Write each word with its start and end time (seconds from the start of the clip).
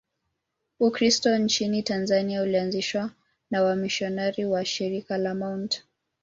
Ukristo 0.79 1.37
nchini 1.37 1.83
Tanzania 1.83 2.41
ulianzishwa 2.41 3.11
na 3.51 3.63
wamisionari 3.63 4.45
wa 4.45 4.65
Shirika 4.65 5.17
la 5.17 5.33
Mt. 5.35 5.83